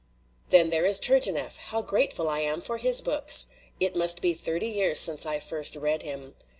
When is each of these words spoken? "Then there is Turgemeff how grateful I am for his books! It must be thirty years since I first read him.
"Then 0.49 0.71
there 0.71 0.83
is 0.83 0.99
Turgemeff 0.99 1.57
how 1.57 1.83
grateful 1.83 2.27
I 2.27 2.39
am 2.39 2.59
for 2.59 2.79
his 2.79 3.01
books! 3.01 3.45
It 3.79 3.95
must 3.95 4.19
be 4.19 4.33
thirty 4.33 4.65
years 4.65 4.99
since 4.99 5.27
I 5.27 5.39
first 5.39 5.75
read 5.75 6.01
him. 6.01 6.33